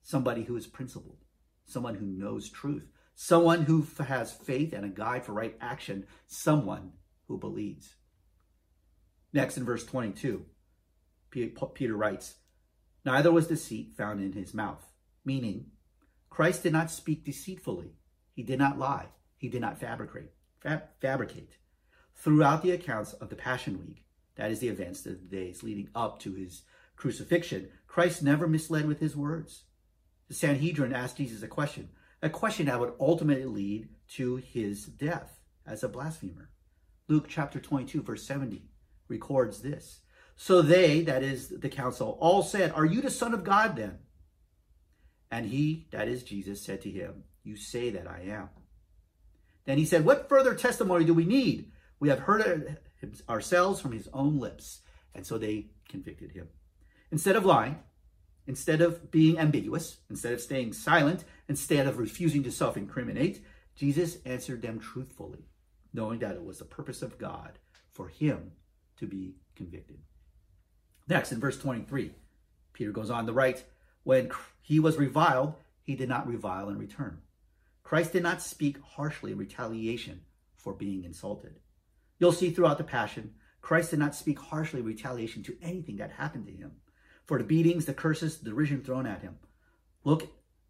[0.02, 1.26] somebody who is principled,
[1.66, 2.88] someone who knows truth,
[3.20, 6.92] someone who has faith and a guide for right action, someone
[7.28, 7.96] who believes.
[9.34, 10.46] Next, in verse 22,
[11.32, 12.36] Peter writes,
[13.04, 14.86] Neither was deceit found in his mouth,
[15.26, 15.72] meaning
[16.30, 17.96] Christ did not speak deceitfully.
[18.34, 19.08] He did not lie.
[19.38, 20.32] He did not fabricate.
[21.02, 21.58] fabricate.
[22.14, 25.90] Throughout the accounts of the Passion Week, that is the events, of the days leading
[25.96, 26.62] up to his
[26.96, 29.64] crucifixion, Christ never misled with his words.
[30.28, 31.90] The Sanhedrin asked Jesus a question,
[32.22, 36.50] a question that would ultimately lead to his death as a blasphemer.
[37.08, 38.64] Luke chapter 22, verse 70
[39.08, 40.02] records this.
[40.36, 44.00] So they, that is the council, all said, Are you the Son of God then?
[45.32, 48.50] And he, that is Jesus, said to him, You say that I am.
[49.66, 51.72] Then he said, What further testimony do we need?
[52.00, 52.78] We have heard
[53.28, 54.82] ourselves from his own lips.
[55.16, 56.50] And so they convicted him.
[57.12, 57.80] Instead of lying,
[58.48, 63.44] instead of being ambiguous, instead of staying silent, instead of refusing to self incriminate,
[63.76, 65.46] Jesus answered them truthfully,
[65.94, 67.60] knowing that it was the purpose of God
[67.92, 68.54] for him
[68.98, 70.00] to be convicted.
[71.08, 72.12] Next, in verse 23,
[72.74, 73.66] Peter goes on to write,
[74.04, 74.32] When
[74.62, 77.20] he was reviled, he did not revile in return.
[77.84, 80.22] Christ did not speak harshly in retaliation
[80.56, 81.60] for being insulted.
[82.20, 86.12] You'll see throughout the Passion, Christ did not speak harshly in retaliation to anything that
[86.12, 86.74] happened to him
[87.28, 89.38] for the beatings, the curses, the derision thrown at him.
[90.04, 90.28] Look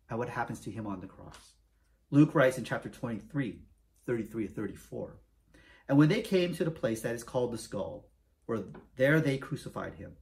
[0.09, 1.53] at what happens to him on the cross.
[2.11, 3.61] Luke writes in chapter 23,
[4.05, 5.17] 33 to 34.
[5.87, 8.09] And when they came to the place that is called the skull,
[8.45, 8.63] where
[8.97, 10.13] there they crucified him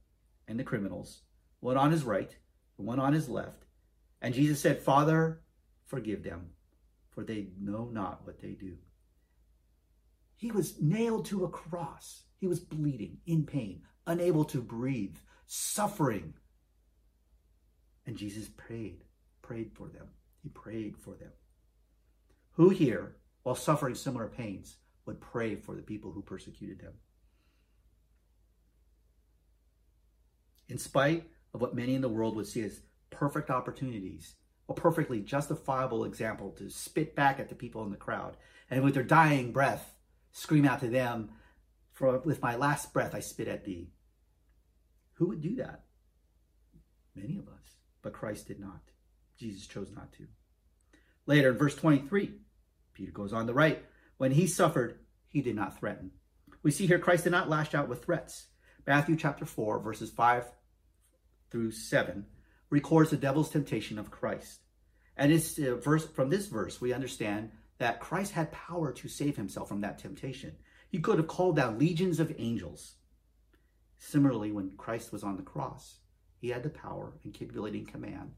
[0.46, 1.22] and the criminals,
[1.60, 2.36] one on his right
[2.76, 3.64] one on his left.
[4.20, 5.40] And Jesus said, Father,
[5.86, 6.50] forgive them,
[7.10, 8.76] for they know not what they do.
[10.36, 12.24] He was nailed to a cross.
[12.38, 15.16] He was bleeding, in pain, unable to breathe,
[15.46, 16.34] suffering.
[18.06, 19.04] And Jesus prayed,
[19.42, 20.08] prayed for them.
[20.42, 21.32] He prayed for them.
[22.52, 26.92] Who here, while suffering similar pains, would pray for the people who persecuted him?
[30.68, 32.80] In spite of what many in the world would see as
[33.10, 34.34] perfect opportunities,
[34.68, 38.36] a perfectly justifiable example to spit back at the people in the crowd,
[38.68, 39.94] and with their dying breath,
[40.32, 41.30] scream out to them,
[41.92, 43.92] For with my last breath I spit at thee.
[45.16, 45.84] Who would do that?
[47.14, 47.76] Many of us.
[48.02, 48.80] But Christ did not.
[49.38, 50.26] Jesus chose not to.
[51.26, 52.32] Later in verse 23,
[52.94, 53.84] Peter goes on to write,
[54.16, 56.12] when he suffered, he did not threaten.
[56.62, 58.46] We see here Christ did not lash out with threats.
[58.86, 60.44] Matthew chapter 4, verses 5
[61.50, 62.26] through 7
[62.70, 64.60] records the devil's temptation of Christ.
[65.16, 69.36] And it's uh, verse from this verse we understand that Christ had power to save
[69.36, 70.56] himself from that temptation.
[70.88, 72.94] He could have called down legions of angels
[73.98, 75.98] Similarly, when Christ was on the cross,
[76.38, 78.32] he had the power and capability and command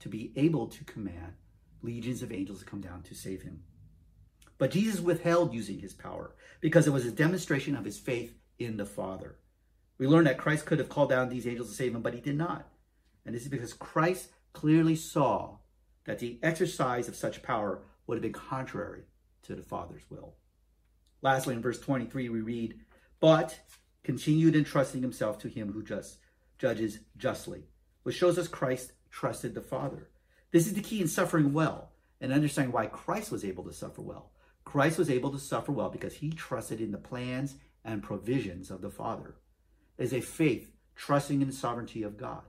[0.00, 1.34] to be able to command
[1.82, 3.62] legions of angels to come down to save him.
[4.58, 8.76] But Jesus withheld using his power because it was a demonstration of his faith in
[8.76, 9.38] the Father.
[9.98, 12.20] We learn that Christ could have called down these angels to save him, but he
[12.20, 12.68] did not.
[13.24, 15.58] And this is because Christ clearly saw
[16.04, 19.02] that the exercise of such power would have been contrary
[19.42, 20.34] to the Father's will.
[21.22, 22.80] Lastly, in verse 23, we read,
[23.20, 23.58] But
[24.04, 26.18] continued entrusting himself to him who just
[26.58, 27.64] judges justly,
[28.02, 30.08] which shows us Christ trusted the Father.
[30.50, 34.02] This is the key in suffering well and understanding why Christ was able to suffer
[34.02, 34.32] well.
[34.64, 38.82] Christ was able to suffer well because he trusted in the plans and provisions of
[38.82, 39.36] the Father.
[39.96, 42.42] It is a faith trusting in the sovereignty of God.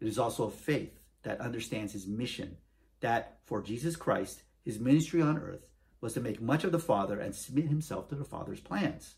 [0.00, 2.56] It is also a faith that understands his mission,
[3.00, 5.68] that for Jesus Christ, his ministry on earth
[6.00, 9.16] was to make much of the Father and submit himself to the Father's plans.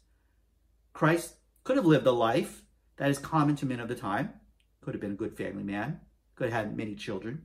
[0.92, 1.34] Christ
[1.64, 2.62] could have lived a life
[2.96, 4.32] that is common to men of the time,
[4.80, 6.00] could have been a good family man,
[6.34, 7.42] could have had many children,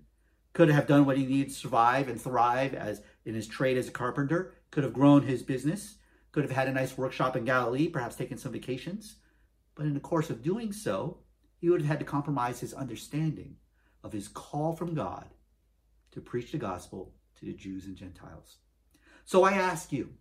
[0.54, 3.88] could have done what he needed to survive and thrive as in his trade as
[3.88, 5.95] a carpenter, could have grown his business,
[6.32, 9.17] could have had a nice workshop in Galilee, perhaps taken some vacations.
[9.75, 11.19] But in the course of doing so,
[11.58, 13.56] he would have had to compromise his understanding
[14.04, 15.28] of his call from God
[16.12, 18.58] to preach the gospel to the Jews and Gentiles.
[19.25, 20.13] So I ask you,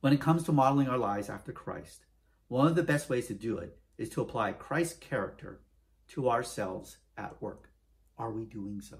[0.00, 2.06] when it comes to modeling our lives after Christ,
[2.48, 5.60] one of the best ways to do it is to apply Christ's character
[6.08, 7.70] to ourselves at work.
[8.16, 8.96] Are we doing so?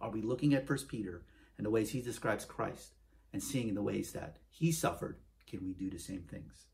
[0.00, 1.24] Are we looking at First Peter
[1.58, 2.94] and the ways he describes Christ
[3.32, 6.66] and seeing in the ways that he suffered, can we do the same things?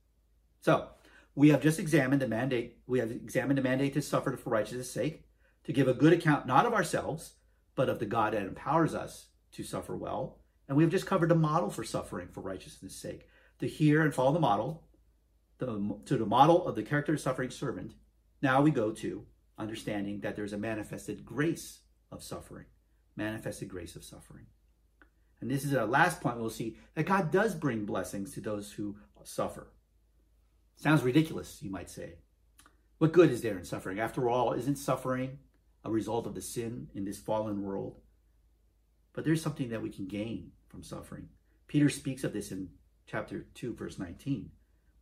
[0.60, 0.88] So,
[1.34, 4.90] we have just examined the mandate, we have examined the mandate to suffer for righteousness'
[4.90, 5.24] sake,
[5.64, 7.34] to give a good account not of ourselves,
[7.74, 10.38] but of the God that empowers us to suffer well.
[10.68, 13.28] And we have just covered the model for suffering for righteousness' sake.
[13.60, 14.85] To hear and follow the model,
[15.58, 17.94] the, to the model of the character suffering servant,
[18.42, 19.24] now we go to
[19.58, 22.66] understanding that there's a manifested grace of suffering,
[23.16, 24.46] manifested grace of suffering.
[25.40, 26.38] And this is our last point.
[26.38, 29.68] We'll see that God does bring blessings to those who suffer.
[30.76, 32.14] Sounds ridiculous, you might say.
[32.98, 33.98] What good is there in suffering?
[33.98, 35.38] After all, isn't suffering
[35.84, 38.00] a result of the sin in this fallen world?
[39.12, 41.28] But there's something that we can gain from suffering.
[41.66, 42.68] Peter speaks of this in
[43.06, 44.50] chapter 2, verse 19.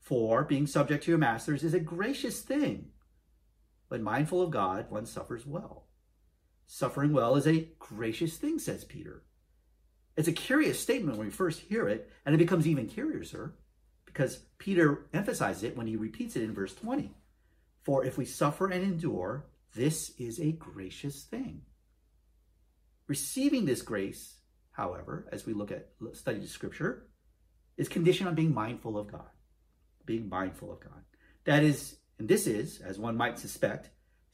[0.05, 2.90] For being subject to your masters is a gracious thing.
[3.88, 5.87] When mindful of God, one suffers well.
[6.67, 9.23] Suffering well is a gracious thing, says Peter.
[10.14, 13.55] It's a curious statement when we first hear it, and it becomes even curiouser
[14.05, 17.14] because Peter emphasizes it when he repeats it in verse 20.
[17.83, 21.62] For if we suffer and endure, this is a gracious thing.
[23.09, 24.35] Receiving this grace,
[24.73, 27.07] however, as we look at study the scripture,
[27.79, 29.31] is conditioned on being mindful of God.
[30.07, 31.03] Being mindful of God.
[31.45, 33.90] That is, and this is, as one might suspect,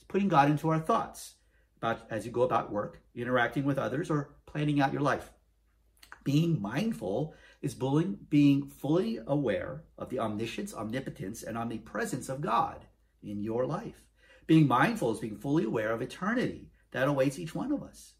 [0.09, 1.35] putting God into our thoughts
[1.77, 5.31] about as you go about work, interacting with others, or planning out your life.
[6.25, 12.85] Being mindful is being fully aware of the omniscience, omnipotence, and omnipresence of God
[13.23, 14.05] in your life.
[14.47, 18.15] Being mindful is being fully aware of eternity that awaits each one of us.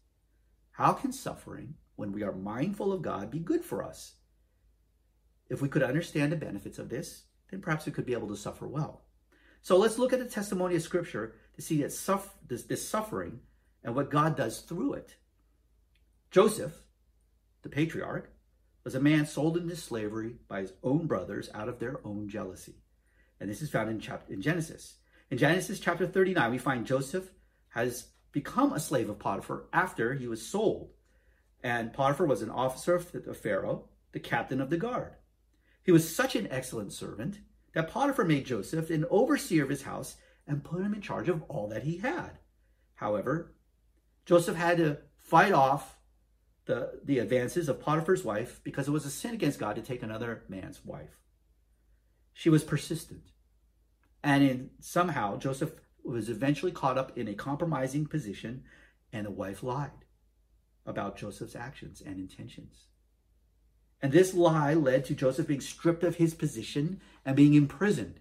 [0.71, 4.13] How can suffering, when we are mindful of God, be good for us?
[5.49, 8.35] If we could understand the benefits of this, then perhaps we could be able to
[8.35, 9.03] suffer well.
[9.61, 13.41] So let's look at the testimony of Scripture to see that this, this suffering
[13.83, 15.15] and what God does through it.
[16.31, 16.73] Joseph,
[17.61, 18.31] the patriarch,
[18.83, 22.75] was a man sold into slavery by his own brothers out of their own jealousy.
[23.39, 24.95] And this is found in, chapter, in Genesis.
[25.29, 27.31] In Genesis chapter 39, we find Joseph
[27.69, 30.91] has become a slave of Potiphar after he was sold.
[31.63, 35.13] And Potiphar was an officer of Pharaoh, the captain of the guard.
[35.83, 37.39] He was such an excellent servant
[37.73, 40.17] that Potiphar made Joseph an overseer of his house
[40.47, 42.39] and put him in charge of all that he had.
[42.95, 43.55] However,
[44.25, 45.97] Joseph had to fight off
[46.65, 50.03] the, the advances of Potiphar's wife because it was a sin against God to take
[50.03, 51.19] another man's wife.
[52.33, 53.31] She was persistent.
[54.23, 55.71] And in somehow Joseph
[56.03, 58.63] was eventually caught up in a compromising position
[59.11, 60.05] and the wife lied
[60.85, 62.87] about Joseph's actions and intentions.
[64.01, 68.19] And this lie led to Joseph being stripped of his position and being imprisoned.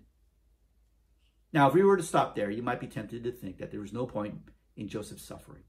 [1.53, 3.81] Now, if we were to stop there, you might be tempted to think that there
[3.81, 4.35] was no point
[4.77, 5.63] in Joseph's suffering.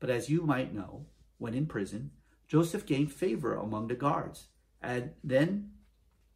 [0.00, 1.06] But as you might know,
[1.38, 2.10] when in prison,
[2.46, 4.48] Joseph gained favor among the guards
[4.80, 5.72] and then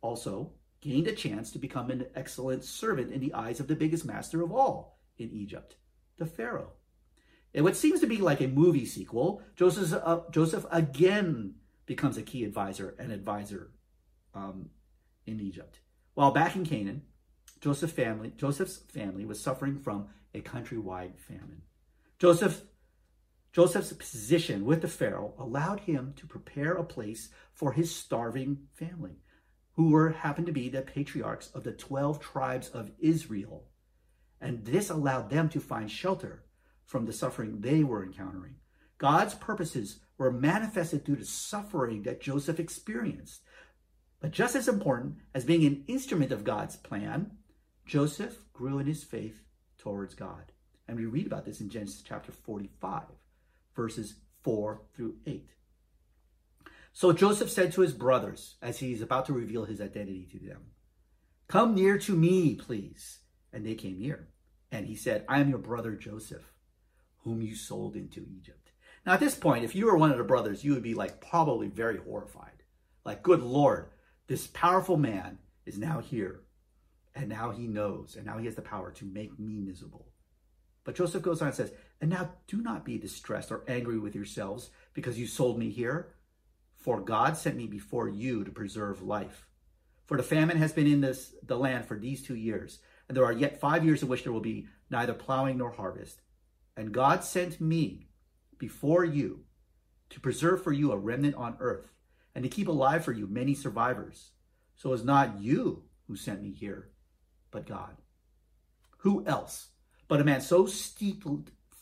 [0.00, 4.04] also gained a chance to become an excellent servant in the eyes of the biggest
[4.04, 5.76] master of all in Egypt,
[6.18, 6.72] the Pharaoh.
[7.54, 11.54] In what seems to be like a movie sequel, Joseph, uh, Joseph again
[11.86, 13.70] becomes a key advisor and advisor
[14.34, 14.70] um,
[15.26, 15.80] in Egypt.
[16.14, 17.02] While back in Canaan,
[17.60, 21.62] Joseph family, Joseph's family was suffering from a countrywide famine.
[22.18, 22.62] Joseph
[23.52, 29.18] Joseph's position with the Pharaoh allowed him to prepare a place for his starving family,
[29.72, 33.68] who were happened to be the patriarchs of the 12 tribes of Israel.
[34.40, 36.44] And this allowed them to find shelter
[36.86, 38.54] from the suffering they were encountering.
[38.96, 43.42] God's purposes were manifested through the suffering that Joseph experienced.
[44.20, 47.32] But just as important as being an instrument of God's plan,
[47.84, 49.42] Joseph grew in his faith
[49.78, 50.52] towards God.
[50.86, 53.02] And we read about this in Genesis chapter 45,
[53.74, 55.50] verses 4 through 8.
[56.92, 60.66] So Joseph said to his brothers, as he's about to reveal his identity to them,
[61.48, 63.18] Come near to me, please.
[63.52, 64.28] And they came near.
[64.70, 66.52] And he said, I am your brother Joseph,
[67.24, 68.61] whom you sold into Egypt.
[69.04, 71.20] Now, at this point, if you were one of the brothers, you would be like
[71.20, 72.62] probably very horrified.
[73.04, 73.90] Like, good Lord,
[74.28, 76.42] this powerful man is now here.
[77.14, 80.06] And now he knows, and now he has the power to make me miserable.
[80.84, 84.14] But Joseph goes on and says, And now do not be distressed or angry with
[84.14, 86.14] yourselves because you sold me here.
[86.76, 89.46] For God sent me before you to preserve life.
[90.06, 93.24] For the famine has been in this the land for these two years, and there
[93.24, 96.20] are yet five years in which there will be neither plowing nor harvest.
[96.76, 98.08] And God sent me
[98.62, 99.40] before you
[100.08, 101.88] to preserve for you a remnant on earth
[102.32, 104.30] and to keep alive for you many survivors.
[104.76, 106.90] So it's not you who sent me here,
[107.50, 107.96] but God.
[108.98, 109.70] Who else
[110.06, 111.26] but a man so steeped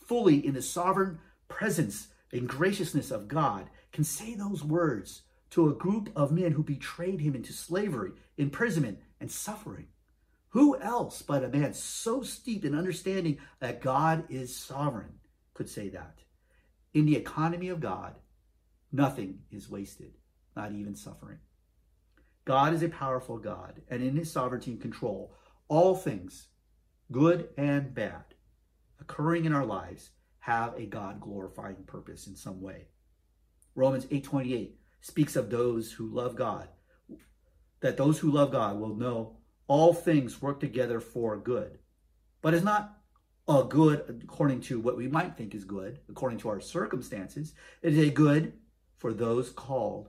[0.07, 1.19] fully in the sovereign
[1.49, 5.21] presence and graciousness of God can say those words
[5.51, 9.89] to a group of men who betrayed him into slavery, imprisonment, and suffering?
[10.51, 15.19] Who else but a man so steeped in understanding that God is sovereign
[15.53, 16.21] could say that?
[16.93, 18.17] In the economy of God,
[18.91, 20.15] nothing is wasted,
[20.57, 21.39] not even suffering.
[22.45, 25.37] God is a powerful God, and in his sovereignty and control,
[25.69, 26.49] all things,
[27.13, 28.35] good and bad,
[29.01, 30.11] occurring in our lives
[30.41, 32.89] have a God glorifying purpose in some way.
[33.77, 36.69] Romans 8:28 speaks of those who love God,
[37.81, 39.39] that those who love God will know
[39.69, 41.79] all things work together for good.
[42.43, 43.00] But it's not
[43.59, 47.55] a good according to what we might think is good, according to our circumstances.
[47.83, 48.53] It is a good
[48.97, 50.09] for those called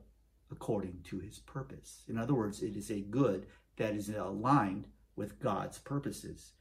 [0.52, 2.04] according to his purpose.
[2.08, 6.52] In other words, it is a good that is aligned with God's purposes.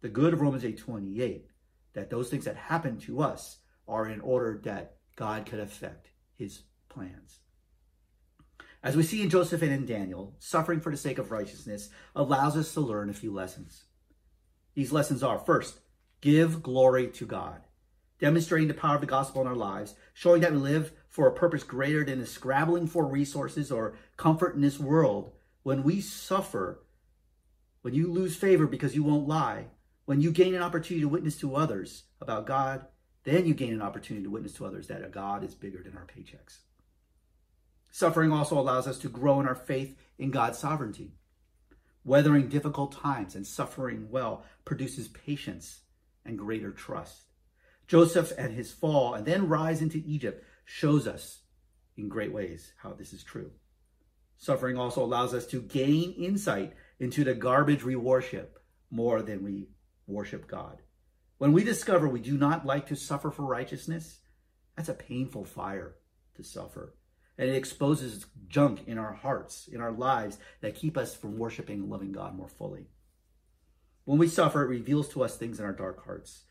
[0.00, 1.48] The good of Romans 8:28,
[1.94, 6.64] that those things that happen to us are in order that God could affect his
[6.88, 7.40] plans.
[8.82, 12.56] As we see in Joseph and in Daniel, suffering for the sake of righteousness allows
[12.56, 13.84] us to learn a few lessons.
[14.74, 15.80] These lessons are first,
[16.24, 17.60] give glory to God,
[18.18, 21.34] demonstrating the power of the gospel in our lives, showing that we live for a
[21.34, 25.32] purpose greater than the scrabbling for resources or comfort in this world.
[25.64, 26.82] When we suffer,
[27.82, 29.66] when you lose favor because you won't lie,
[30.06, 32.86] when you gain an opportunity to witness to others about God,
[33.24, 35.94] then you gain an opportunity to witness to others that a God is bigger than
[35.94, 36.60] our paychecks.
[37.90, 41.12] Suffering also allows us to grow in our faith in God's sovereignty.
[42.02, 45.80] Weathering difficult times and suffering well produces patience
[46.24, 47.24] and greater trust.
[47.86, 51.42] Joseph and his fall and then rise into Egypt shows us
[51.96, 53.50] in great ways how this is true.
[54.36, 58.58] Suffering also allows us to gain insight into the garbage we worship
[58.90, 59.68] more than we
[60.06, 60.82] worship God.
[61.38, 64.20] When we discover we do not like to suffer for righteousness,
[64.76, 65.96] that's a painful fire
[66.36, 66.94] to suffer.
[67.36, 71.80] And it exposes junk in our hearts, in our lives, that keep us from worshiping
[71.80, 72.86] and loving God more fully.
[74.04, 76.44] When we suffer, it reveals to us things in our dark hearts.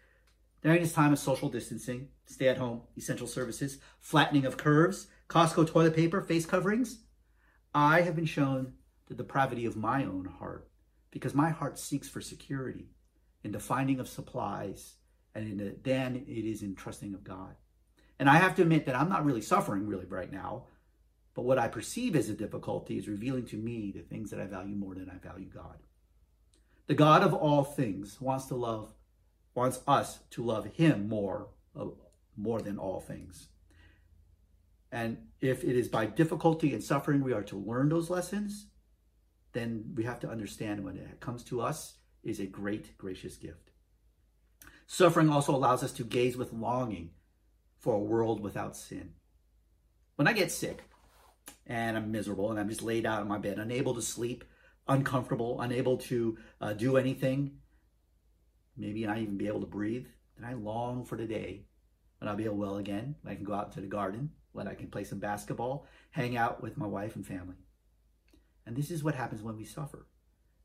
[0.62, 5.68] During this time of social distancing, stay at home, essential services, flattening of curves, Costco
[5.68, 7.00] toilet paper, face coverings,
[7.76, 8.74] I have been shown
[9.08, 10.70] the depravity of my own heart
[11.12, 12.88] because my heart seeks for security
[13.44, 14.96] in the finding of supplies
[15.36, 17.56] and in the, then it is in trusting of God.
[18.20, 20.66] And I have to admit that I'm not really suffering really right now,
[21.34, 24.46] but what I perceive as a difficulty is revealing to me the things that I
[24.46, 25.78] value more than I value God.
[26.88, 28.94] The God of all things wants to love,
[29.56, 31.48] wants us to love him more,
[31.80, 31.86] uh,
[32.36, 33.48] more than all things.
[34.92, 38.68] And if it is by difficulty and suffering we are to learn those lessons,
[39.54, 43.72] then we have to understand when it comes to us is a great, gracious gift.
[44.86, 47.12] Suffering also allows us to gaze with longing
[47.80, 49.14] for a world without sin.
[50.16, 50.84] When I get sick
[51.66, 54.44] and I'm miserable and I'm just laid out in my bed, unable to sleep,
[54.88, 57.60] uncomfortable, unable to uh, do anything,
[58.76, 60.08] maybe not even be able to breathe,
[60.38, 61.66] then I long for the day
[62.20, 64.68] when I'll be able well again, when I can go out to the garden, when
[64.68, 67.58] I can play some basketball, hang out with my wife and family.
[68.66, 70.08] And this is what happens when we suffer.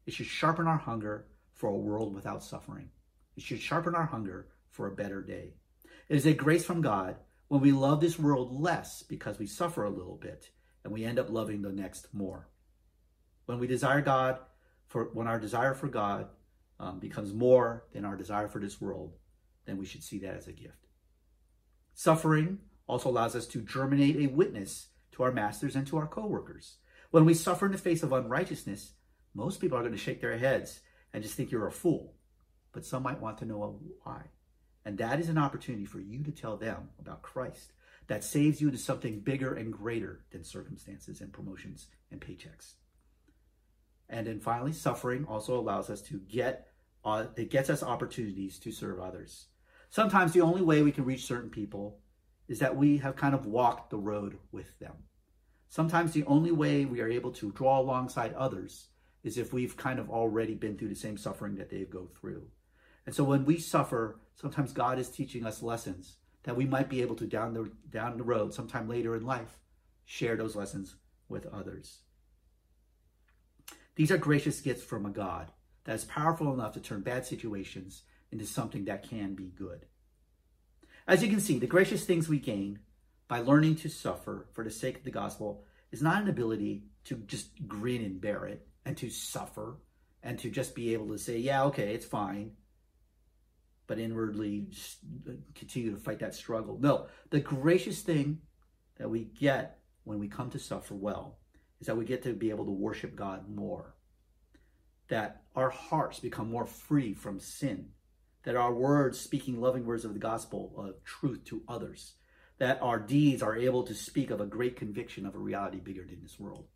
[0.07, 2.91] It should sharpen our hunger for a world without suffering.
[3.37, 5.55] It should sharpen our hunger for a better day.
[6.09, 7.17] It is a grace from God
[7.49, 10.51] when we love this world less because we suffer a little bit
[10.85, 12.49] and we end up loving the next more.
[13.49, 14.41] When we desire God,
[14.89, 16.29] for when our desire for God
[16.79, 19.15] um, becomes more than our desire for this world,
[19.65, 20.87] then we should see that as a gift.
[21.95, 26.77] Suffering also allows us to germinate a witness to our masters and to our coworkers.
[27.11, 28.93] When we suffer in the face of unrighteousness,
[29.33, 30.81] most people are going to shake their heads
[31.15, 32.13] and just think you're a fool.
[32.73, 34.25] But some might want to know why.
[34.85, 37.73] And that is an opportunity for you to tell them about Christ
[38.09, 42.75] that saves you to something bigger and greater than circumstances and promotions and paychecks.
[44.09, 46.69] And then finally, suffering also allows us to get,
[47.05, 49.47] uh, it gets us opportunities to serve others.
[49.91, 52.01] Sometimes the only way we can reach certain people
[52.49, 54.95] is that we have kind of walked the road with them.
[55.69, 58.89] Sometimes the only way we are able to draw alongside others
[59.23, 62.47] is if we've kind of already been through the same suffering that they've go through.
[63.05, 67.03] And so when we suffer, sometimes God is teaching us lessons that we might be
[67.03, 69.59] able to down the down the road sometime later in life
[70.05, 70.97] share those lessons
[71.29, 72.01] with others.
[73.99, 75.51] These are gracious gifts from a God
[75.83, 79.87] that is powerful enough to turn bad situations into something that can be good.
[81.09, 82.79] As you can see, the gracious things we gain
[83.27, 87.17] by learning to suffer for the sake of the gospel is not an ability to
[87.27, 89.79] just grin and bear it and to suffer
[90.23, 92.53] and to just be able to say, yeah, okay, it's fine,
[93.89, 94.69] but inwardly
[95.57, 96.79] continue to fight that struggle.
[96.81, 98.43] No, the gracious thing
[98.97, 101.38] that we get when we come to suffer well
[101.81, 103.95] is that we get to be able to worship God more.
[105.09, 107.91] That our hearts become more free from sin.
[108.45, 112.15] That our words, speaking loving words of the gospel of truth to others,
[112.59, 116.05] that our deeds are able to speak of a great conviction of a reality bigger
[116.05, 116.67] than this world.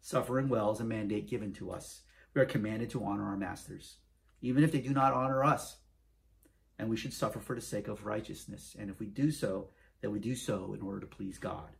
[0.00, 2.02] Suffering well is a mandate given to us.
[2.34, 3.96] We are commanded to honor our masters,
[4.40, 5.76] even if they do not honor us.
[6.78, 8.74] And we should suffer for the sake of righteousness.
[8.76, 9.68] And if we do so,
[10.00, 11.76] then we do so in order to please God.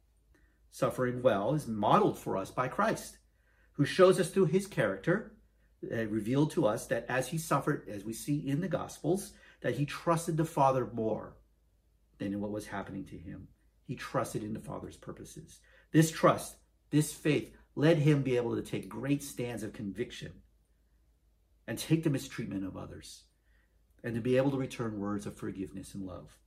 [0.72, 3.18] Suffering well is modeled for us by Christ,
[3.74, 5.34] who shows us through his character,
[5.84, 9.74] uh, revealed to us that as he suffered, as we see in the Gospels, that
[9.74, 11.36] he trusted the Father more
[12.16, 13.48] than in what was happening to him.
[13.84, 15.60] He trusted in the Father's purposes.
[15.92, 16.56] This trust,
[16.88, 20.32] this faith, led him be able to take great stands of conviction
[21.66, 23.24] and take the mistreatment of others
[24.02, 26.38] and to be able to return words of forgiveness and love.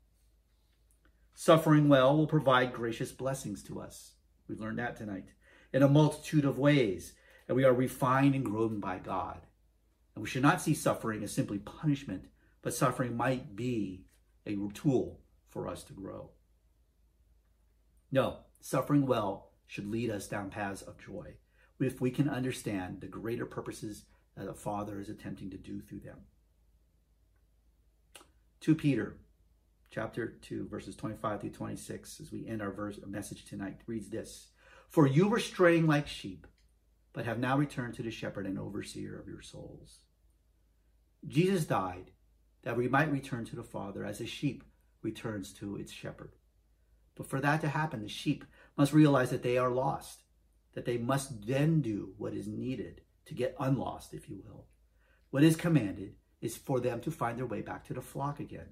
[1.36, 4.15] Suffering well will provide gracious blessings to us.
[4.48, 5.26] We've learned that tonight
[5.74, 7.14] in a multitude of ways,
[7.48, 9.42] and we are refined and grown by God.
[10.16, 12.26] And we should not see suffering as simply punishment,
[12.62, 14.06] but suffering might be
[14.46, 15.20] a tool
[15.50, 16.30] for us to grow.
[18.12, 21.36] No, suffering well should lead us down paths of joy
[21.80, 24.06] if we can understand the greater purposes
[24.38, 26.20] that the Father is attempting to do through them.
[28.62, 29.18] 2 Peter
[29.96, 34.50] chapter 2, verses 25 through 26, as we end our verse message tonight, reads this
[34.90, 36.46] For you were straying like sheep,
[37.14, 40.00] but have now returned to the shepherd and overseer of your souls.
[41.26, 42.12] Jesus died
[42.64, 44.66] that we might return to the Father as a sheep
[45.02, 46.34] returns to its shepherd.
[47.16, 48.44] But for that to happen, the sheep
[48.78, 50.24] must realize that they are lost,
[50.74, 54.66] that they must then do what is needed to get unlost, if you will.
[55.30, 58.68] What is commanded is for them to find their way back to the flock again.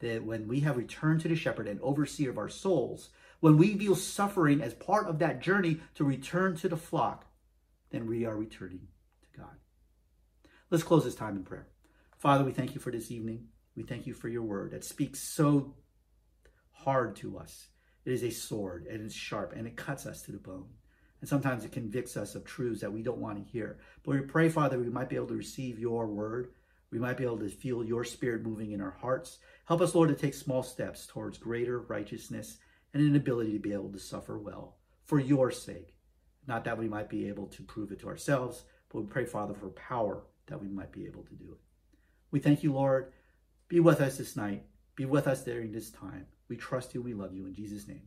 [0.00, 3.76] That when we have returned to the shepherd and overseer of our souls, when we
[3.76, 7.26] feel suffering as part of that journey to return to the flock,
[7.90, 8.88] then we are returning
[9.22, 9.56] to God.
[10.70, 11.68] Let's close this time in prayer.
[12.18, 13.48] Father, we thank you for this evening.
[13.76, 15.74] We thank you for your word that speaks so
[16.70, 17.68] hard to us.
[18.04, 20.68] It is a sword and it's sharp and it cuts us to the bone.
[21.20, 23.78] And sometimes it convicts us of truths that we don't want to hear.
[24.04, 26.48] But we pray, Father, we might be able to receive your word.
[26.90, 29.38] We might be able to feel your spirit moving in our hearts.
[29.66, 32.58] Help us, Lord, to take small steps towards greater righteousness
[32.92, 35.96] and an ability to be able to suffer well for your sake.
[36.46, 39.54] Not that we might be able to prove it to ourselves, but we pray, Father,
[39.54, 41.58] for power that we might be able to do it.
[42.30, 43.12] We thank you, Lord.
[43.68, 44.64] Be with us this night.
[44.96, 46.26] Be with us during this time.
[46.48, 47.00] We trust you.
[47.00, 47.46] We love you.
[47.46, 48.02] In Jesus' name.